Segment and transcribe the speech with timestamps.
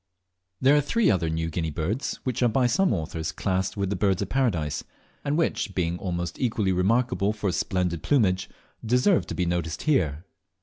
[0.59, 3.95] There are three other New Guinea birds which are by some authors classed with the
[3.95, 4.83] Birds of Paradise,
[5.23, 8.49] and which, being almost equally remarkable for splendid plumage,
[8.83, 10.25] deserve to be noticed here.